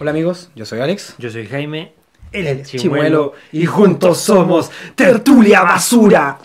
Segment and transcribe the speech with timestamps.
[0.00, 1.14] Hola amigos, yo soy Alex.
[1.18, 1.92] Yo soy Jaime,
[2.32, 6.38] el, El chimuelo, Chimuelo, y juntos somos Tertulia Basura.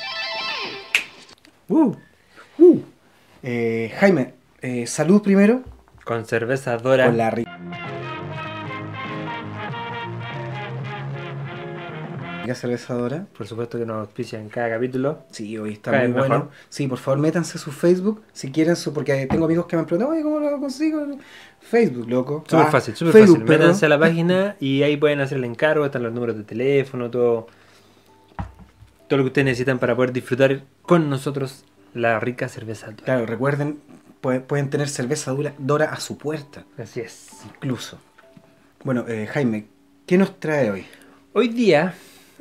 [1.69, 1.95] Uh,
[2.59, 2.79] Uh.
[3.41, 5.63] Eh, Jaime, eh, salud primero
[6.05, 7.07] con cerveza Dora.
[7.07, 7.31] con la
[12.43, 13.25] rica cervezadora.
[13.37, 15.23] Por supuesto que nos auspicia en cada capítulo.
[15.31, 16.35] Sí, hoy está Cada muy bueno.
[16.35, 16.51] mejor.
[16.69, 18.93] Sí, por favor, métanse a su Facebook si quieren su.
[18.93, 21.05] Porque tengo amigos que me han preguntado, oye, ¿cómo lo consigo?
[21.61, 22.43] Facebook, loco.
[22.47, 23.43] Súper Ah, fácil, súper fácil.
[23.43, 23.59] perro.
[23.59, 27.09] Métanse a la página y ahí pueden hacer el encargo, están los números de teléfono,
[27.09, 27.47] todo,
[29.07, 31.63] todo lo que ustedes necesitan para poder disfrutar con nosotros
[31.93, 33.03] la rica cerveza Dora.
[33.05, 33.79] Claro, recuerden,
[34.19, 37.29] puede- pueden tener cerveza dura, Dora a su puerta, Así es.
[37.45, 37.97] incluso.
[38.83, 39.67] Bueno, eh, Jaime,
[40.05, 40.85] ¿qué nos trae hoy?
[41.33, 41.93] Hoy día,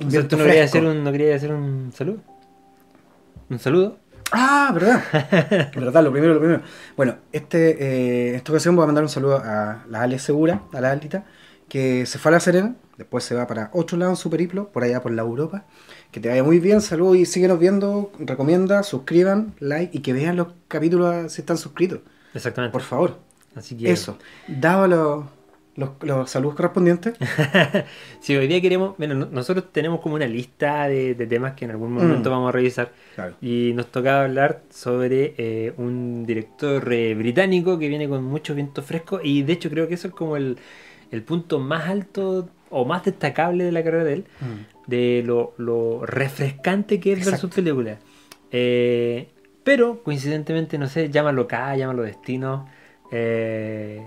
[0.07, 2.19] o sea, viento ¿tú no querías, hacer un, no querías hacer un saludo?
[3.49, 3.99] ¿Un saludo?
[4.33, 5.03] Ah, verdad.
[5.75, 6.63] verdad, lo primero, lo primero.
[6.97, 10.63] Bueno, este, eh, en esta ocasión voy a mandar un saludo a la Ale Segura,
[10.73, 11.27] a la Alita,
[11.69, 14.69] que se fue a La Serena, después se va para otro lado en su periplo,
[14.73, 15.65] por allá por la Europa.
[16.11, 20.37] Que te vaya muy bien, saludos y síguenos viendo, recomienda, suscriban, like y que vean
[20.37, 22.01] los capítulos si están suscritos,
[22.35, 22.73] Exactamente.
[22.73, 23.19] por favor.
[23.55, 25.29] Así que Eso, dado
[25.77, 27.15] los, los, saludos correspondientes.
[28.21, 31.65] Sí, hoy día queremos, bueno, no- nosotros tenemos como una lista de, de temas que
[31.65, 32.33] en algún momento Mm.
[32.33, 33.35] vamos a revisar Claro.
[33.41, 38.83] y nos tocaba hablar sobre eh, un director eh, británico que viene con mucho viento
[38.83, 40.57] fresco y de hecho creo que eso es como el,
[41.11, 44.91] el punto más alto o más destacable de la carrera de él, Mm.
[44.91, 47.49] de lo, lo refrescante que es ver Exacto.
[47.49, 47.99] sus películas.
[48.51, 49.29] Eh,
[49.65, 52.69] pero coincidentemente, no sé, llámalo acá, llámalo destino.
[53.11, 54.03] eh,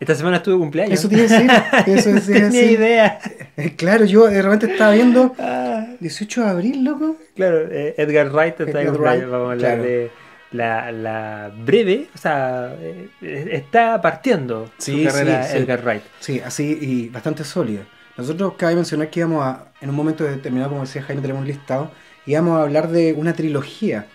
[0.00, 0.98] esta semana estuve cumpleaños.
[0.98, 1.50] Eso tiene que decir,
[1.86, 2.70] eso no tenía decir.
[2.72, 3.18] idea.
[3.56, 7.16] Eh, Claro, yo de repente estaba viendo Ah, 18 de abril, loco.
[7.36, 9.82] claro, eh, Edgar Wright está Edgar Wright, Vamos a hablar claro.
[9.82, 10.10] de
[10.52, 13.08] la, la breve, o sea, eh,
[13.52, 15.58] está partiendo Sí, su carrera sí, sí.
[15.58, 16.02] Edgar Wright.
[16.18, 17.82] Sí, así y bastante sólida.
[18.16, 21.46] Nosotros cabe mencionar que íbamos a, en un momento determinado, como decía Jaime, tenemos un
[21.48, 21.90] listado,
[22.26, 24.06] íbamos a hablar de una trilogía,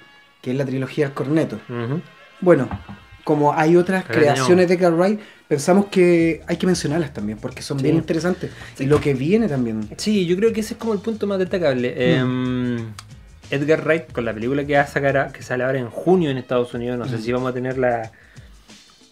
[0.41, 1.55] que es la trilogía del corneto.
[1.69, 2.01] Ujú.
[2.41, 2.67] Bueno,
[3.23, 7.61] como hay otras Pero creaciones de Edgar Wright, pensamos que hay que mencionarlas también, porque
[7.61, 7.83] son Sí.
[7.83, 8.51] bien interesantes.
[8.75, 8.83] Sí.
[8.83, 9.87] Y lo que viene también.
[9.97, 11.91] Sí, yo creo que ese es como el punto más destacable.
[12.23, 12.77] Mm.
[12.77, 12.83] Eh,
[13.51, 16.31] Edgar Wright, con la película que va a sacar, a- que sale ahora en junio
[16.31, 17.21] en Estados Unidos, no sé Mm.
[17.21, 18.11] si vamos a tener la,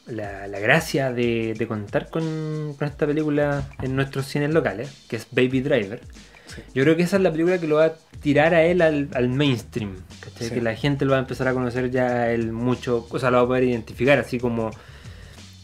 [0.07, 5.15] la, la gracia de, de contar con, con esta película en nuestros cines locales, que
[5.17, 6.01] es Baby Driver.
[6.47, 6.61] Sí.
[6.75, 9.07] Yo creo que esa es la película que lo va a tirar a él al,
[9.13, 9.95] al mainstream.
[10.19, 10.49] ¿cachai?
[10.49, 13.37] Que la gente lo va a empezar a conocer ya él mucho, o sea, lo
[13.37, 14.71] va a poder identificar, así como,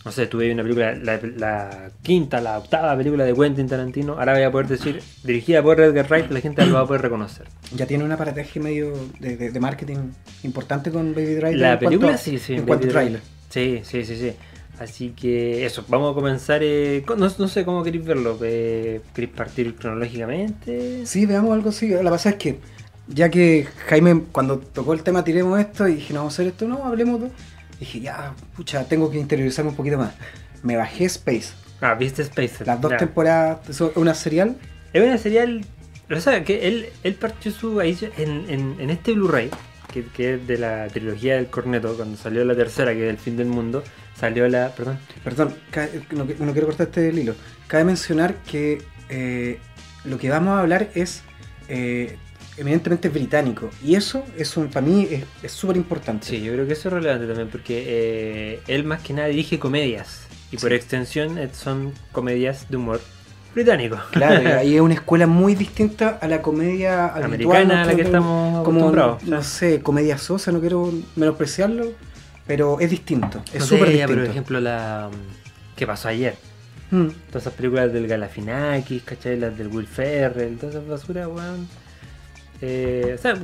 [0.05, 4.33] no sé, tuve una película, la, la quinta, la octava película de Quentin Tarantino, ahora
[4.33, 7.47] voy a poder decir, dirigida por Edgar Wright, la gente lo va a poder reconocer.
[7.75, 9.97] Ya tiene un aparataje medio de, de- de marketing
[10.43, 11.55] importante con Baby Driver.
[11.57, 12.53] La en película cuanto- sí, sí.
[12.55, 13.21] En cuanto trailer.
[13.49, 14.31] Sí, sí, sí, sí.
[14.79, 16.61] Así que eso, vamos a comenzar.
[16.63, 18.39] eh, con- no, no sé cómo queréis verlo.
[18.41, 21.05] eh, ¿Queréis partir cronológicamente?
[21.05, 21.89] Sí, veamos algo así.
[21.89, 22.59] La pasada es que,
[23.07, 26.47] ya que Jaime, cuando tocó el tema, tiremos esto y dije, no vamos a hacer
[26.47, 27.29] esto, no, hablemos de.
[27.79, 30.13] Dije, ya, pucha, tengo que interiorizarme un poquito más.
[30.63, 31.53] Me bajé Space.
[31.81, 32.67] Ah, viste Spacer.
[32.67, 32.97] Las dos Ya.
[32.97, 34.57] temporadas, es una serial.
[34.91, 35.63] Es una serial.
[36.07, 37.79] Pero sabes que él, él partió su.
[37.79, 39.50] ahí en, en, en este Blu-ray,
[39.94, 43.17] que, que es de la trilogía del Corneto, cuando salió la tercera, que es El
[43.17, 43.84] fin del mundo,
[44.19, 44.69] salió la.
[44.75, 44.97] Perdón.
[45.23, 45.56] Perdón,
[46.11, 47.35] no, no quiero cortar este hilo.
[47.67, 49.59] Cabe mencionar que eh,
[50.03, 51.22] lo que vamos a hablar es
[51.69, 52.17] eh,
[52.59, 53.70] eminentemente británico.
[53.84, 56.28] Y eso es un, para mí es- es súper importante.
[56.28, 59.58] Sí, yo creo que eso es relevante también porque eh, él más que nada dirige
[59.59, 63.02] comedias y por extensión eh, son comedias de humor
[63.56, 63.97] británico.
[64.12, 67.25] Claro, y ahí es una escuela muy distinta a la comedia habitual,
[67.64, 69.24] Americana a la que estamos como, acostumbrados.
[69.24, 71.94] no sé, comedia sosa, no quiero menospreciarlo,
[72.47, 74.14] pero es distinto, es No súper distinto.
[74.22, 76.36] Por ejemplo, la mm, ¿Qué pasó ayer?
[76.91, 79.38] Mm, Todas esas películas del Galafinakis, ¿cachai?
[79.40, 81.68] Las del Will Ferrell, todas esas basuras, weón.
[82.62, 83.36] Eh, o sea,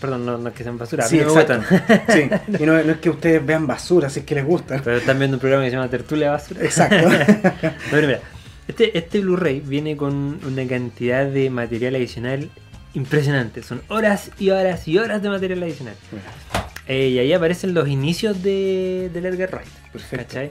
[0.00, 1.64] perdón, no, no es que sean basura, a Sí, mí me gustan.
[2.08, 4.80] sí, y no, no es que ustedes vean basura, si es que les gusta.
[4.82, 6.64] Pero están viendo un programa que se llama Tertulia Basura.
[6.64, 7.08] Exacto.
[7.62, 8.20] No, pero mira,
[8.66, 12.50] este, este Blu-ray viene con una cantidad de material adicional
[12.94, 13.62] impresionante.
[13.62, 15.94] Son horas y horas y horas de material adicional.
[16.86, 19.68] Eh, y ahí aparecen los inicios de, del Edgar Wright.
[19.92, 20.16] Perfecto.
[20.26, 20.50] ¿Cachai?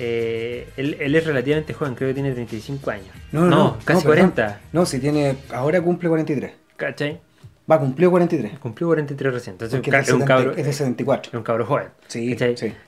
[0.00, 3.06] Eh, él, él es relativamente joven, creo que tiene 35 años.
[3.32, 4.30] No, no, no, casi no, perdón.
[4.32, 4.60] 40.
[4.72, 6.52] No, si tiene, ahora cumple 43.
[6.76, 7.20] ¿Cachai?
[7.70, 8.58] Va, cumplió 43.
[8.58, 9.54] Cumplió 43 recién.
[9.54, 11.30] Entonces Porque es un, de cabro, 70 es de 74.
[11.30, 11.88] es un cabro joven.
[12.06, 12.36] Sí.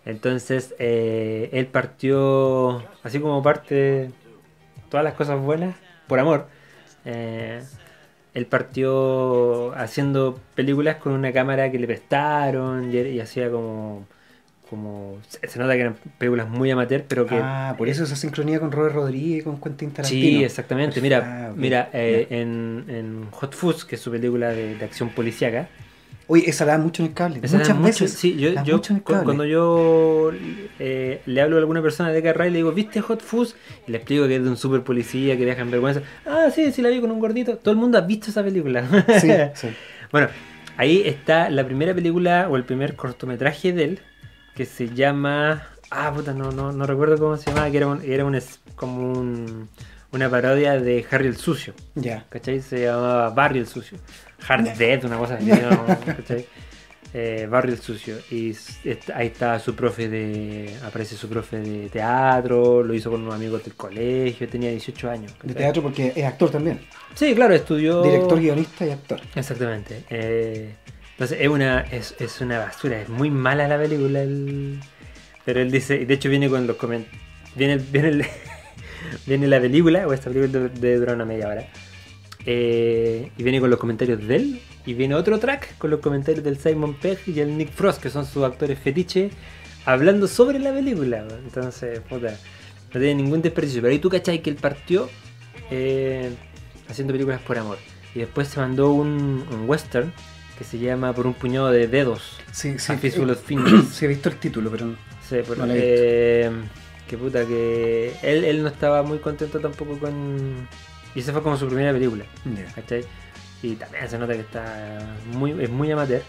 [0.07, 4.11] Entonces, eh, él partió, así como parte
[4.89, 6.47] todas las cosas buenas, por amor.
[7.05, 7.63] eh,
[8.35, 14.07] él partió haciendo películas con una cámara que le prestaron y, y hacía como
[14.71, 18.61] como se, nota que eran películas muy amateur, pero que Ah, por eso esa sincronía
[18.61, 20.23] con Robert Rodríguez y con Quentin Tarantino.
[20.39, 21.01] Sí, exactamente.
[21.01, 25.11] Mira, Ah, mira eh, en, en Hot Fuzz, que es su película de, de acción
[25.11, 25.69] policíaca,
[26.33, 27.41] Oye, esa la dan mucho en el cable.
[27.43, 28.13] esa Muchas mucho- veces.
[28.13, 29.25] sí, yo, yo mucho en el cu- cable.
[29.25, 30.31] cuando yo
[30.79, 33.57] eh, le hablo a alguna persona de Carray, le digo, ¿viste Hot Fuzz?
[33.89, 36.03] Y le explico que es de un super policía que viaja en vergüenza.
[36.25, 37.57] Ah, sí, sí, la vi con un gordito.
[37.57, 38.85] Todo el mundo ha visto esa película.
[39.21, 39.69] Sí, sí.
[40.13, 40.29] Bueno,
[40.77, 44.01] ahí está la primera película o el primer cortometraje de él
[44.61, 45.67] que se llama.
[45.91, 48.39] Ah, puta, no, no, no recuerdo cómo se llamaba, que era, un, era un,
[48.77, 49.71] como un-
[50.13, 51.73] una parodia de Harry el Sucio.
[51.95, 52.27] Ya.
[52.29, 52.61] ¿Cachai?
[52.61, 53.97] Se llamaba Barrio el Sucio.
[54.47, 55.87] Hard Dead, una cosa así, ¿no?
[56.05, 56.45] ¿cachai?
[57.15, 58.17] Eh, Barrio el Sucio.
[58.31, 58.55] Y
[59.15, 60.77] ahí está su profe de.
[60.85, 65.33] Aparece su profe de teatro, lo hizo con unos amigos del colegio, tenía 18 años.
[65.43, 66.81] De teatro porque es actor también.
[67.15, 68.03] Sí, claro, estudió.
[68.03, 69.21] Director, guionista y actor.
[69.35, 70.05] Exactamente.
[70.11, 70.75] Eh,
[71.21, 74.23] entonces es una, es, es una basura, es muy mala la película.
[74.23, 74.81] el-
[75.45, 77.21] Pero él dice, y de hecho viene con los comentarios.
[77.55, 78.27] Viene, viene,
[79.27, 81.69] viene la película, o esta película de, durar una media hora.
[82.47, 84.61] eh, y viene con los comentarios de él.
[84.87, 88.09] Y viene otro track con los comentarios del Simon Pegg y el Nick Frost, que
[88.09, 89.29] son sus actores fetiche,
[89.85, 91.23] hablando sobre la película.
[91.45, 92.31] Entonces, puta,
[92.95, 93.83] no tiene ningún desperdicio.
[93.83, 95.11] Pero ahí tú cachai que él partió
[95.71, 96.31] eh,
[96.89, 97.77] haciendo películas por amor.
[98.15, 100.11] Y después se mandó un, un western
[100.61, 102.37] que se llama Por un puñado de dedos.
[102.53, 102.95] Sí, sí.
[102.99, 103.89] Fistful of Fingers.
[103.89, 104.97] sí, he visto el título, pero no.
[105.27, 105.79] Sí, por- No la he
[106.45, 106.51] eh,
[107.09, 110.69] que puta que él, él no estaba muy contento tampoco con...
[111.15, 112.27] Y esa fue como su primera película.
[112.45, 112.71] Ya.
[112.75, 113.07] ¿cachai?
[113.63, 116.23] Y también se nota que está muy, es muy amateur,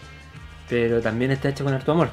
[0.66, 2.08] pero también está hecho con harto amor.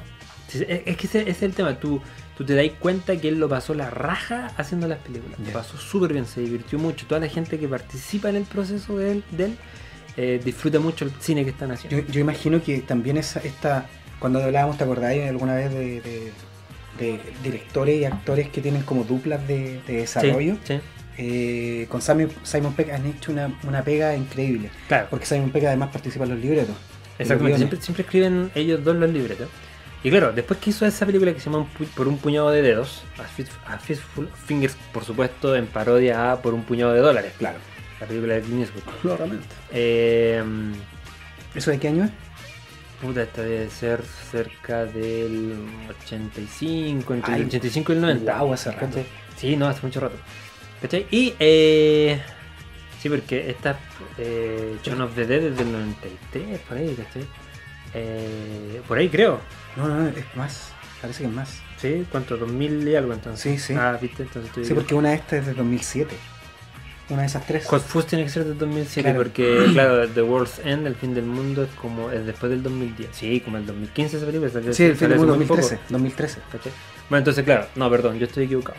[0.53, 2.01] Es, que ese, ese es el tema, tú,
[2.37, 5.39] tú te das cuenta que él lo pasó la raja haciendo las películas.
[5.39, 7.05] Lo pasó súper bien, se divirtió mucho.
[7.07, 9.57] Toda la gente que participa en el proceso de él, de él,
[10.17, 11.99] eh, disfruta mucho el cine que están haciendo.
[11.99, 13.87] Yo, yo imagino que también esa, esta,
[14.19, 16.31] cuando hablábamos, ¿te acordáis alguna vez de, de-
[16.99, 20.55] de directores y actores que tienen como duplas de, de desarrollo?
[20.65, 20.79] Sí, sí,
[21.21, 24.69] Eh, con Simon, Simon Pegg han hecho una, una pega increíble.
[24.87, 25.07] claro.
[25.09, 26.75] Porque Simon Pegg además participa en los libretos.
[27.17, 29.49] Exactamente, siempre, siempre escriben ellos dos los libretos.
[30.01, 33.03] Y claro, después que hizo esa película que se llama Por un puñado de dedos,
[33.67, 37.57] A, Fistful Fingers, por supuesto, en parodia a Por un puñado de dólares, Claro.
[37.99, 38.93] La película de Clint Eastwood.
[39.01, 39.45] Claramente.
[39.71, 40.43] Eh,
[41.55, 42.11] ¿Eso de qué año es?
[43.01, 45.55] puta, esta debe ser cerca del
[46.05, 48.39] 85, entre Ay, el 85 y el 90.
[48.39, 48.75] guau, hace.
[49.37, 50.17] Sí, no, hace mucho rato.
[50.81, 51.07] ¿Cachai?
[51.11, 52.21] Y, eh,
[53.01, 53.77] sí, porque esta
[54.17, 57.25] eh, John of the Dead es del 93, por ahí, ¿cachai?
[57.93, 59.39] Eh, por ahí creo.
[59.75, 60.71] No, no, es más.
[61.01, 61.61] Parece que es más.
[61.77, 62.05] ¿Sí?
[62.11, 62.37] ¿Cuánto?
[62.37, 63.41] ¿2000 y algo entonces?
[63.41, 63.73] Sí, sí.
[63.73, 66.13] Ah, viste, entonces estoy Sí, porque una de estas es de 2007.
[67.09, 67.65] Una de esas tres.
[67.65, 69.17] Hot Fuzz tiene que ser del 2007 Claro.
[69.23, 73.09] porque, claro, The World's End, el fin del mundo, es como es después del 2010.
[73.13, 74.51] Sí, como el 2015 esa película.
[74.51, 75.91] salió- Sí, el fin del mundo hace muy poco, 2013.
[75.91, 76.39] 2013.
[76.51, 76.71] ¿cachai?
[77.09, 78.77] Bueno, entonces, claro, no, perdón, yo estoy equivocado.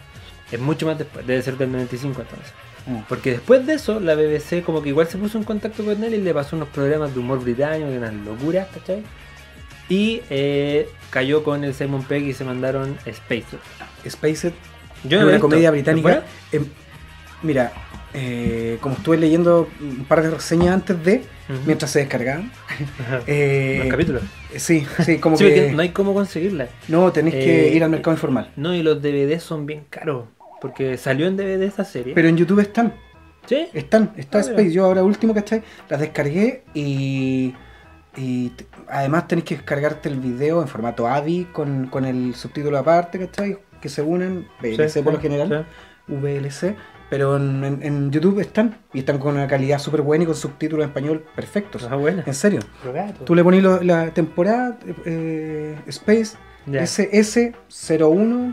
[0.53, 2.53] Es mucho más después, debe ser del 95 entonces.
[2.87, 2.99] Mm.
[3.09, 6.15] Porque después de eso, la BBC como que igual se puso en contacto con él
[6.15, 9.03] y le pasó unos programas de humor británico, de unas locuras, ¿cachai?
[9.88, 13.59] Y eh, cayó con el Simon Pegg y se mandaron Space.
[14.09, 14.53] Spaced
[15.05, 15.41] Yo no una visto.
[15.49, 16.03] comedia ¿Es británica.
[16.53, 16.71] buena?
[17.42, 17.72] Mira,
[18.12, 21.22] eh, como estuve leyendo un par de reseñas antes de,
[21.66, 22.50] mientras se descargaban.
[23.26, 24.22] Eh, Los capítulos.
[24.56, 25.72] Sí, sí, como Sí, que.
[25.72, 26.69] no hay cómo conseguirla.
[26.88, 28.50] No, tenéis que Eh, ir al mercado informal.
[28.56, 30.25] No, y los DVD son bien caros.
[30.61, 32.14] Porque salió en DVD esa serie.
[32.14, 32.94] Pero en YouTube están,
[33.47, 33.66] ¿Sí?
[33.73, 34.62] están, está Ah, Space.
[34.62, 34.75] mira.
[34.75, 35.62] Yo ahora último, ¿cachai?
[35.88, 37.54] Las descargué y.
[38.16, 38.50] Y
[38.88, 43.59] además tenéis que descargarte el video en formato AVI con, con el subtítulo aparte, ¿cachai?
[43.80, 45.64] Que se unen, VLC Sí, por lo general,
[46.09, 46.75] VLC,
[47.11, 50.37] pero en, en- en YouTube están y están con una calidad súper buena y con
[50.37, 51.83] subtítulos en español perfectos.
[51.83, 51.88] sí.
[51.90, 52.23] Ah, buena.
[52.26, 52.61] En serio.
[52.85, 53.25] Rogato.
[53.25, 56.37] Tú le pones lo- la temporada eh, Space
[56.67, 56.83] Ya.
[56.83, 58.52] SS0101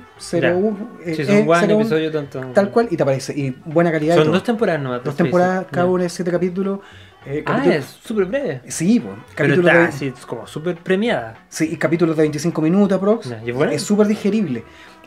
[1.06, 2.42] eh, Sí, son E01, one episodio tanto.
[2.54, 5.04] tal cual y te aparece y buena calidad Son dos temporadas nomás.
[5.04, 5.92] Dos de temporadas cada Ya.
[5.92, 6.80] una de siete capítulos
[7.26, 8.62] eh, Ah, capítulos- es súper breve.
[8.68, 11.36] sí pues, Pero capítulos está de, es como súper premiada.
[11.50, 13.30] sí, y capítulos de 25 minutos aprox
[13.72, 14.64] es súper digerible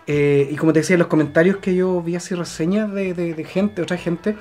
[0.06, 3.34] Eh, y como te decía en los comentarios que yo vi así reseñas de, de-
[3.34, 4.34] de gente otra gente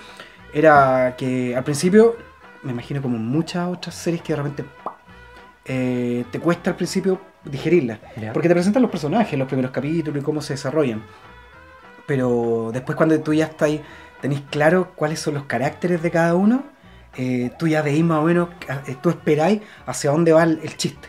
[0.53, 2.15] era que al principio
[2.63, 4.65] me imagino como muchas otras series que de repente
[5.65, 7.99] eh, te cuesta al principio digerirlas.
[8.33, 11.03] Porque te presentan los personajes, los primeros capítulos y cómo se desarrollan.
[12.07, 13.81] Pero después cuando tú ya estás ahí,
[14.21, 16.63] tenés claro cuáles son los caracteres de cada uno,
[17.15, 18.49] eh, tú ya veis más o menos,
[18.87, 21.07] eh, tú esperáis hacia dónde va el, el chiste.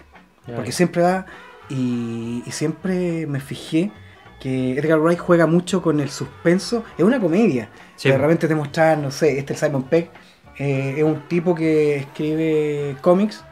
[0.54, 1.26] Porque siempre va,
[1.69, 3.92] y, y siempre me fijé
[4.40, 6.85] que Edgar Wright juega mucho con el suspenso.
[6.99, 7.68] Es una comedia.
[7.97, 8.09] Sí.
[8.09, 10.11] De repente te muestran, no sé, este es Simon Pegg,
[10.59, 13.44] eh, es un tipo que escribe cómics,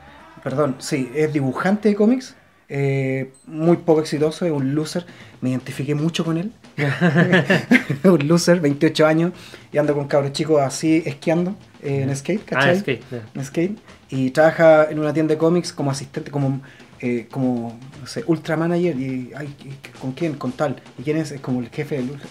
[0.42, 2.35] perdón, sí, es dibujante de cómics,
[2.71, 5.07] eh, muy poco exitoso, es un loser.
[5.40, 6.52] Me identifiqué mucho con él.
[8.04, 9.33] un loser, 28 años,
[9.73, 12.80] y ando con cabros chicos así esquiando eh, en skate, Ah, ¿cachai?
[12.80, 13.02] skate.
[13.11, 13.23] ya.
[13.35, 13.78] en skate
[14.11, 16.61] y trabaja en una tienda de cómics como asistente, como,
[17.00, 20.35] eh, como no sé, ultra manager y, ay, ¿y ¿con quién?
[20.35, 20.76] Con tal.
[20.99, 21.31] ¿Y quién es?
[21.33, 22.28] Es como el jefe del ultra.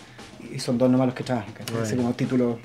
[0.54, 1.78] Y son dos nomás los que trabajan, ¿cachai?
[1.82, 2.60] así como título,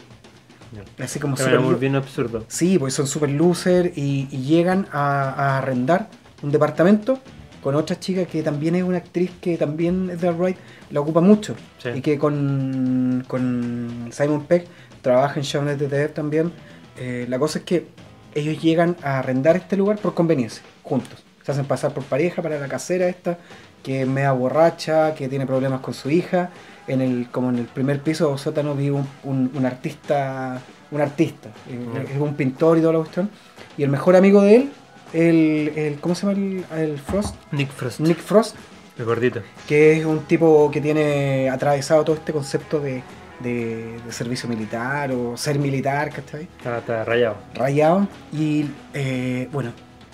[0.72, 1.04] Ya.
[1.04, 2.44] así como super bien absurdo.
[2.48, 6.08] Sí, pues son super loser y, y llegan a, a arrendar
[6.42, 7.18] un departamento
[7.62, 10.56] con otra chica que también es una actriz que también es de Wright,
[10.90, 11.54] la ocupa mucho.
[11.78, 11.90] Sí.
[11.94, 14.66] Y que con, con Simon Peck
[15.00, 16.52] trabaja en Shaun the Dead también.
[16.98, 17.86] Eh, la cosa es que
[18.34, 21.22] ellos llegan a arrendar este lugar por conveniencia, juntos.
[21.42, 23.38] Se hacen pasar por pareja para la casera esta,
[23.82, 26.50] que es media borracha, que tiene problemas con su hija.
[26.88, 31.00] En el, como en el primer piso o sótano vive un, un- un artista, un
[31.00, 32.14] artista, eh, Ya.
[32.14, 33.30] es un pintor y toda la cuestión.
[33.78, 34.70] Y el mejor amigo de él,
[35.12, 37.36] el, el ¿cómo se llama el, el Frost?
[37.52, 38.00] Nick Frost.
[38.00, 38.56] Nick Frost,
[38.98, 39.40] El gordito.
[39.68, 43.02] que es un tipo que tiene atravesado todo este concepto de,
[43.40, 46.48] de- de servicio militar o ser militar, ¿cachai?
[46.58, 47.36] Está, está rayado.
[47.54, 48.08] Rayado.
[48.32, 49.72] Y eh, bueno,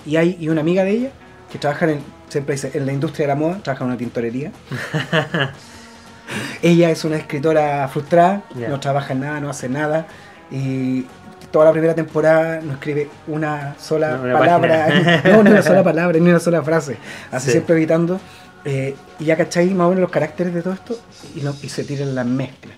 [0.08, 1.10] y hay y una amiga de ella
[1.52, 4.50] que trabaja en, siempre dice, en la industria de la moda, trabaja en una tintorería.
[6.62, 8.68] ella es una escritora frustrada, Ya.
[8.68, 10.06] no trabaja en nada, no hace nada.
[10.50, 11.06] Y
[11.50, 15.82] toda la primera temporada no escribe una sola No, una palabra, no, ni una sola
[15.84, 16.96] palabra, ni una sola frase.
[17.30, 17.52] Así Sí.
[17.52, 18.20] siempre evitando.
[18.64, 20.98] eh, y ya cacháis más o menos los caracteres de todo esto
[21.34, 22.74] y, lo- y se tiran las mezclas.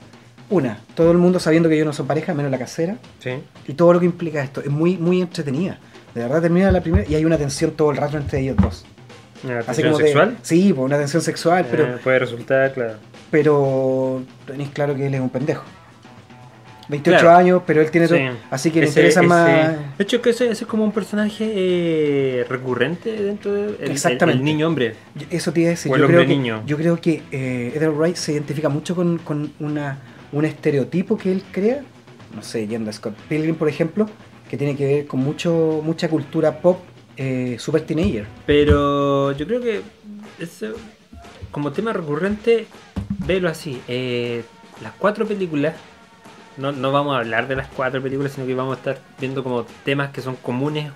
[0.50, 3.30] Una, todo el mundo sabiendo que ellos no son pareja, menos la casera, Sí.
[3.66, 4.60] y todo lo que implica esto.
[4.60, 5.78] Es muy, muy entretenida.
[6.14, 8.84] De verdad termina la primera y hay una tensión todo el rato entre ellos dos.
[9.44, 10.36] ¿Una Así tensión como de- sexual?
[10.42, 12.94] sí, pues una tensión sexual, pero, Eh, puede resultar, claro.
[13.30, 15.62] pero tenéis claro que él es un pendejo.
[16.88, 17.38] 28 Claro.
[17.38, 18.14] años, pero él tiene Sí.
[18.14, 18.36] todo.
[18.50, 19.68] Así que le interesa ese- más.
[19.96, 24.38] De hecho, que ese, ese es como un personaje eh, recurrente dentro del el- Exactamente.
[24.40, 24.96] el niño hombre.
[25.30, 25.92] Eso te iba a decir.
[25.92, 26.62] O el Yo hombre creo, que, niño.
[26.66, 29.98] yo creo que eh, Edgar Wright se identifica mucho con, con una,
[30.32, 31.82] un estereotipo que él crea.
[32.34, 34.08] No sé, yendo a Scott Pilgrim, por ejemplo,
[34.50, 36.80] que tiene que ver con mucho mucha cultura pop
[37.16, 38.26] eh, super teenager.
[38.46, 39.82] Pero yo creo que
[41.52, 42.66] como tema recurrente,
[43.26, 43.80] velo así.
[43.86, 44.42] eh,
[44.82, 45.74] las cuatro películas,
[46.56, 49.42] no, no vamos a hablar de las cuatro películas, sino que vamos a estar viendo
[49.44, 50.90] como temas que son comunes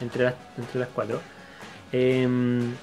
[0.00, 1.20] entre las, entre las cuatro.
[1.90, 2.74] Em,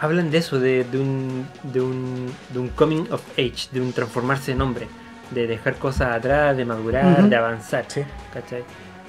[0.00, 3.92] hablan de eso, de, de un, de, un, de un coming of age, de un
[3.92, 4.88] transformarse en hombre,
[5.30, 7.84] de dejar cosas atrás, de madurar, de avanzar.
[7.88, 8.02] Sí.
[8.34, 8.64] ¿cachai?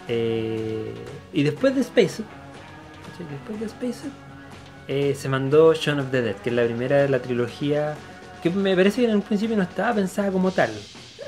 [0.08, 0.94] Eh,
[1.34, 2.24] y después de Space,
[3.30, 4.10] después de Space,
[4.88, 7.96] eh, se mandó Shaun of the Dead, que es la primera de la trilogía,
[8.42, 10.72] que me parece que en un principio no estaba pensada como tal.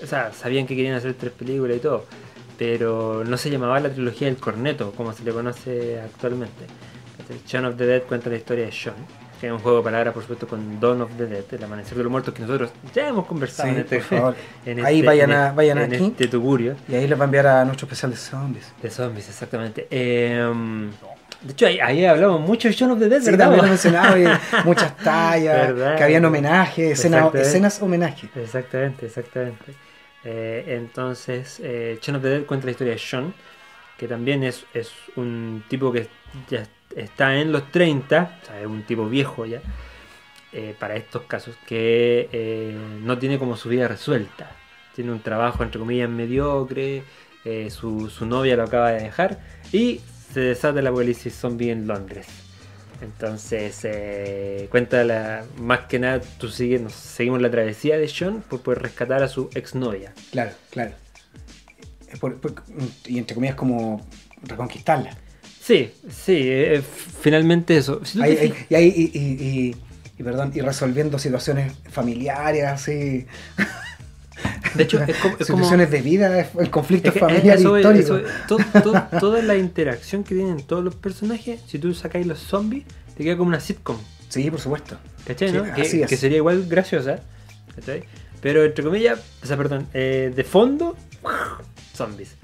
[0.01, 2.05] O sea, sabían que querían hacer tres películas y todo,
[2.57, 6.65] pero no se llamaba la trilogía del corneto, como se le conoce actualmente.
[7.17, 7.41] ¿cachai?
[7.45, 8.95] Shaun of the Dead cuenta la historia de Shaun,
[9.39, 11.98] que es un juego de palabras, por supuesto, con Dawn of the Dead, el amanecer
[11.98, 14.36] de los muertos, que nosotros ya hemos conversado Sí, en este, por favor.
[14.65, 16.05] en Ahí este- vayan a- este- vayan en aquí.
[16.05, 16.75] este tugurio.
[16.88, 18.74] Y ahí les va a enviar a nuestro especial de zombies.
[18.81, 19.88] De zombies, exactamente.
[19.89, 20.89] Eh,
[21.41, 23.46] de hecho, ahí, ahí hablamos mucho de Shaun of the Dead, Sí, ¿verdad?
[23.46, 24.25] también lo mencionaba, y
[24.65, 25.96] muchas tallas, ¿Verdad?
[25.98, 28.27] que habían homenajes, escenas, escenas homenaje.
[28.36, 29.74] Exactamente, exactamente.
[30.25, 33.34] Eh, entonces, eh, Shaun of the Dead cuenta la historia de Sean,
[33.98, 36.08] que también es, es un tipo que
[36.50, 39.62] ya está en los 30, o sea, es un tipo viejo ya,
[40.51, 44.51] eh, para estos casos, que eh, no tiene como su vida resuelta.
[44.95, 47.03] Tiene un trabajo, entre comillas, mediocre,
[47.45, 49.39] eh, su, su novia lo acaba de dejar
[49.71, 50.01] y
[50.33, 52.27] se desata el apocalipsis zombie en Londres.
[53.01, 58.81] Entonces, cuenta la, más que nada, tú sigues, seguimos la travesía de Sean por poder
[58.81, 60.13] rescatar a su exnovia.
[60.31, 60.91] Claro, claro.
[63.05, 64.05] Y entre comillas como
[64.43, 65.15] reconquistarla.
[65.69, 66.81] Sí, sí, eh,
[67.21, 68.03] finalmente eso.
[68.03, 69.75] Si y, ahí, y, y- y-
[70.17, 73.27] y, perdón, y resolviendo situaciones familiares, así,
[74.73, 75.35] de hecho, es como...
[75.38, 78.17] es como- situaciones de vida, el conflicto es que familiar eso es- histórico.
[78.17, 82.25] eso es- to- to- toda la interacción que tienen todos los personajes, si tú sacáis
[82.25, 82.85] los zombies,
[83.15, 83.97] te queda como una sitcom.
[84.27, 84.97] Sí, por supuesto.
[85.25, 85.49] ¿Cachai?
[85.49, 85.63] Sí, no?
[85.65, 86.09] así que, es.
[86.09, 87.19] que sería igual graciosa.
[87.75, 88.03] ¿Cachai?
[88.41, 90.97] Pero entre comillas, o sea, perdón, eh, de fondo,
[91.95, 92.35] zombies.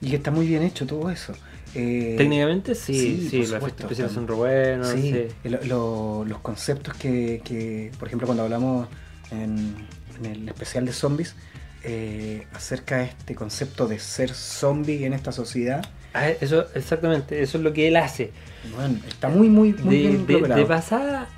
[0.00, 1.32] Y que está muy bien hecho todo eso.
[1.74, 4.88] Eh, técnicamente sí, sí, los efectos especiales son re buenos.
[4.88, 5.48] sí, sí.
[5.48, 8.86] lo- lo- los conceptos que, que, por ejemplo, cuando hablamos
[9.32, 9.74] en,
[10.18, 11.34] en el especial de zombies,
[11.82, 15.84] eh, acerca de este concepto de ser zombie en esta sociedad,
[16.16, 18.30] Ah, eso, exactamente, eso es lo que él hace.
[18.76, 20.60] bueno, está muy, muy, muy de, bien de- logrado.
[20.60, 21.28] de pasada,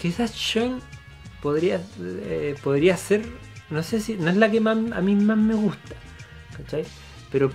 [0.00, 0.80] quizás Sean
[1.42, 3.22] podría, eh, podría ser,
[3.70, 5.96] no sé si, no es la que más, a mí más me gusta,
[6.56, 6.84] ¿cachai?
[7.32, 7.50] Pero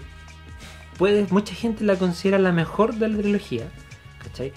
[0.98, 3.64] puede, mucha gente la considera la mejor de la trilogía,
[4.24, 4.54] ¿cachai?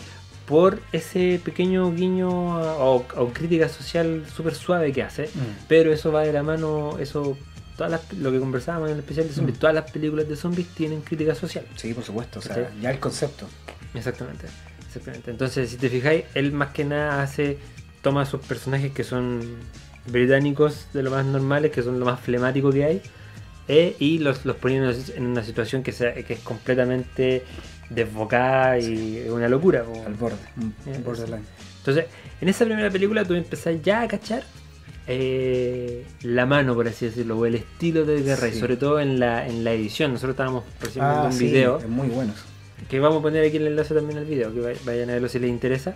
[0.46, 5.22] por ese pequeño guiño a- o, o crítica social súper suave que hace.
[5.28, 5.64] Mm.
[5.68, 7.38] Pero eso va de la mano, eso,
[7.78, 9.60] todas las, lo que conversábamos en el especial de zombies, Mm.
[9.60, 11.64] todas las películas de zombies tienen crítica social.
[11.76, 12.40] Sí, por supuesto.
[12.40, 13.46] O sea, ya el concepto.
[13.94, 14.44] Exactamente,
[14.86, 15.30] exactamente.
[15.30, 17.56] Entonces, si te fijáis, él más que nada hace,
[18.02, 19.40] toma sus personajes que son
[20.08, 23.02] británicos de lo más normales, que son lo más flemático que hay,
[23.68, 27.42] eh, y los, los pone en una, situación que, sea, que es completamente
[27.90, 29.84] desbocada y una locura.
[30.06, 30.36] Al borde.
[30.56, 31.42] Mm, Eh, borderline.
[31.78, 32.06] Entonces,
[32.40, 34.42] en esa primera película tú empezás ya a cachar
[35.06, 38.58] eh, la mano, por así decirlo, o el estilo de Edgar Sí.
[38.58, 40.12] sobre todo en la, en la edición.
[40.12, 42.32] Nosotros estábamos recién Ah, un sí, video es muy bueno.
[42.88, 45.28] que vamos a poner aquí el enlace también al video, que vay- vayan a verlo
[45.28, 45.94] si les interesa,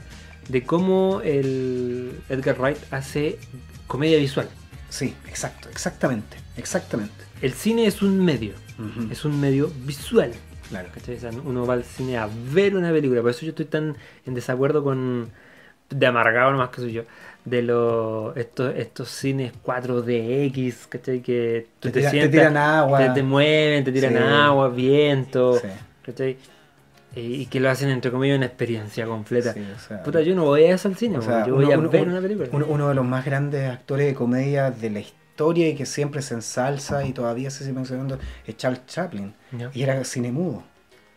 [0.48, 3.38] de cómo el Edgar Wright hace
[3.86, 4.48] comedia visual.
[4.90, 7.14] Sí, exacto, exactamente, exactamente.
[7.40, 8.52] El cine es un medio,
[9.10, 10.32] es un medio visual.
[10.68, 10.88] Claro.
[10.94, 13.96] O sea, uno va al cine a ver una película, por eso yo estoy tan
[14.26, 15.30] en desacuerdo con
[15.88, 17.02] de amargado nomás que soy yo
[17.46, 21.20] de los estos estos cines 4DX, ¿cachai?
[21.22, 22.98] Que tú Te, te, tira- te tiran agua.
[22.98, 24.18] te, te mueven, te tiran Sí.
[24.18, 25.68] agua, viento, Sí,
[26.02, 26.36] ¿cachai?
[27.16, 29.54] Y que lo hacen entre comillas una experiencia completa.
[29.54, 31.64] sí, o sea, Puta, yo no voy a eso al cine, O sea, yo voy
[31.64, 32.48] uno- a uno- ver uno- una película.
[32.52, 36.34] uno de los más grandes actores de comedia de la historia y que siempre se
[36.34, 39.34] ensalza y todavía se sigue mencionando es Charles Chaplin.
[39.72, 40.64] Y era cine mudo.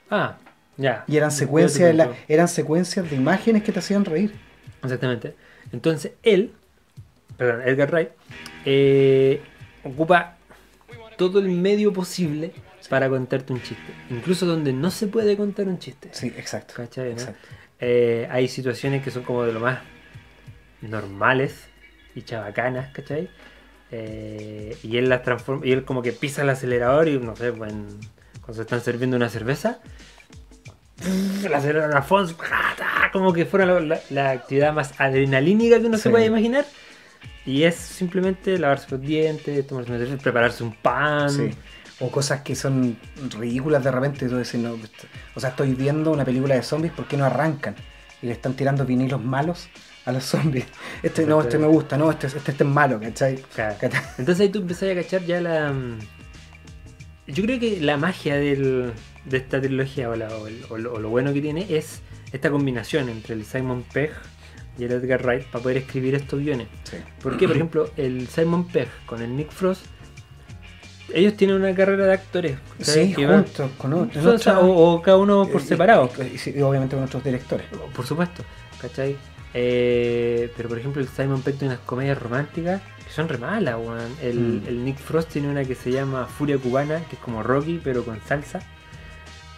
[0.09, 0.37] Ah,
[0.77, 1.03] ya.
[1.07, 4.33] Y eran secuencias, de la- eran secuencias de imágenes que te hacían reír.
[4.83, 5.35] Exactamente.
[5.71, 6.53] Entonces él,
[7.35, 8.09] perdón, Edgar Wright,
[8.65, 9.41] eh,
[9.83, 10.35] ocupa
[11.17, 12.51] todo el medio posible
[12.89, 13.91] para contarte un chiste.
[14.09, 16.09] Incluso donde no se puede contar un chiste.
[16.11, 16.73] Sí, exacto.
[16.75, 17.11] ¿Cachai, no?
[17.13, 17.47] exacto.
[17.79, 19.79] Eh, hay situaciones que son como de lo más
[20.81, 21.67] normales
[22.15, 23.29] y chabacanas, ¿cachai?
[23.91, 27.51] Eh, y él las transforma, y él como que pisa el acelerador y no sé,
[27.51, 27.87] pues, en-
[28.39, 29.79] cuando se están sirviendo una cerveza,
[31.43, 32.33] el acelerador a fondo,
[33.11, 36.65] como que fuera la, la- la actividad más adrenalínica que uno se puede imaginar.
[37.45, 41.29] Y es simplemente lavarse los dientes, tomarse una cerveza, prepararse un pan.
[41.29, 41.49] Sí.
[41.99, 42.97] O cosas que son
[43.37, 44.27] ridículas de repente.
[44.29, 44.77] tú decís, no,
[45.35, 47.75] o sea, estoy viendo una película de zombies, ¿por qué no arrancan?
[48.21, 49.67] Y le están tirando vinilos malos
[50.05, 50.65] a los zombies.
[51.03, 53.39] Este no, este me gusta, no, este, este, este es malo, ¿cachai?
[54.17, 55.71] Entonces ahí tú empezás a cachar ya la.
[55.71, 55.99] mm,
[57.27, 58.91] Yo creo que la magia del-
[59.25, 62.01] de esta trilogía o, la- o el- o lo, o lo bueno que tiene es
[62.33, 64.11] esta combinación entre el Simon Pegg
[64.77, 66.67] y el Edgar Wright para poder escribir estos guiones.
[66.83, 66.97] Sí.
[67.21, 69.85] Porque, por ejemplo, el Simon Pegg con el Nick Frost,
[71.13, 72.57] ellos tienen una carrera de actores.
[72.79, 74.47] Sí, Que juntos, con otros.
[74.47, 76.09] o, cada uno por Y- separado.
[76.17, 77.67] Y, y- sí, y obviamente con otros directores.
[77.95, 78.43] Por supuesto,
[78.81, 79.15] ¿cachai?
[79.53, 83.75] Eh, pero por ejemplo el Simon Pegg tiene unas comedias románticas que son re malas,
[83.77, 84.15] weón.
[84.21, 84.67] El, Mm.
[84.67, 88.03] el Nick Frost tiene una que se llama Furia Cubana, que es como Rocky, pero
[88.05, 88.61] con salsa.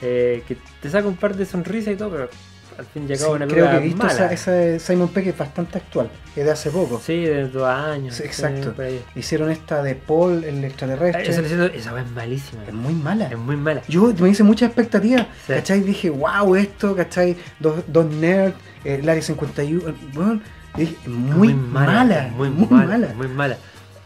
[0.01, 2.29] Eh, que te saca un par de sonrisas y todo, pero
[2.77, 4.13] al fin y al Sí, una creo que película he visto mala.
[4.13, 7.01] esa, esa de Simon Pegg es bastante actual, es de hace poco.
[7.03, 8.15] Sí, de dos años.
[8.15, 8.73] Sí, exacto.
[9.15, 11.23] Hicieron esta de Paul, el extraterrestre.
[11.23, 12.63] Esa, esa, es malísima.
[12.67, 13.27] Es muy mala.
[13.27, 13.81] Es muy mala.
[13.87, 15.53] Yo me hice muchas expectativas, Sí.
[15.53, 15.81] ¿cachai?
[15.81, 17.35] Dije, wow, esto, ¿cachai?
[17.59, 20.41] Dos, dos nerds, eh, el área 51, eh, bueno,
[20.75, 23.13] dije, muy, mala, muy, muy, mala, mala.
[23.15, 23.57] muy mala.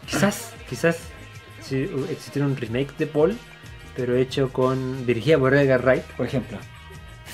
[0.06, 0.96] Quizás, quizás
[1.62, 3.36] si existiera un remake de Paul,
[3.96, 6.56] pero hecho con dirigida por Edgar Wright, Por ejemplo.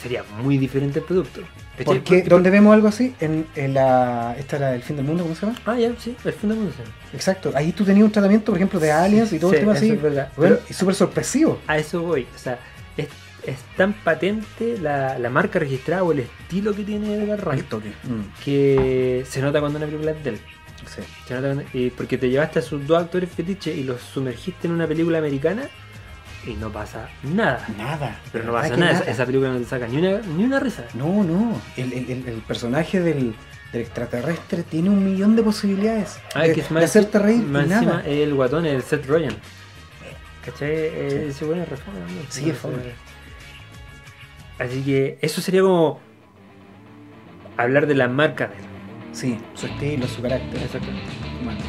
[0.04, 1.40] Sería muy diferente el producto.
[1.76, 1.84] ¿Cachai?
[1.84, 3.12] Porque, ¿dónde vemos algo así?
[3.20, 4.36] En, en la.
[4.38, 5.58] Esta era el fin del mundo, ¿cómo se llama?
[5.66, 6.72] Ah, ya, sí, el fin del mundo.
[6.76, 6.82] sí.
[7.12, 7.50] Exacto.
[7.54, 9.90] Ahí tú tenías un tratamiento, por ejemplo, de aliens y todo Sí, el tema así.
[9.90, 10.30] es verdad.
[10.36, 11.58] Bueno, Pero y súper sorpresivo.
[11.66, 12.28] a eso voy.
[12.34, 12.60] O sea,
[12.96, 13.08] es,
[13.44, 17.72] es tan patente la, la marca registrada o el estilo que tiene Edgar El Wright.
[17.72, 20.38] Mm, que se nota cuando una película es de él.
[20.86, 21.02] sí.
[21.26, 24.68] Se nota cuando- y porque te llevaste a sus dos actores fetiche y los sumergiste
[24.68, 25.68] en una película americana
[26.46, 27.66] y no pasa nada.
[27.76, 28.20] Nada.
[28.32, 30.60] Pero no de verdad pasa nada, esa, película no te saca ni una, ni una
[30.60, 30.84] risa.
[30.94, 31.60] No, no.
[31.76, 33.34] El, el- el- personaje del,
[33.72, 36.18] del extraterrestre tiene un millón de posibilidades.
[36.34, 38.00] Ah, de, que es de más, hacerte reír más encima nada.
[38.06, 39.34] es el guatón, el Seth Rogen.
[40.44, 40.68] ¿Cachai?
[40.70, 42.06] Eh, Ese bueno es re fome, ¿no?
[42.28, 42.58] Sí, es.
[44.58, 46.00] Así que eso sería como
[47.56, 48.64] hablar de la marca de él.
[49.12, 50.62] Sí, su estilo, su carácter.
[50.62, 51.08] Exactamente.
[51.42, 51.60] Bueno.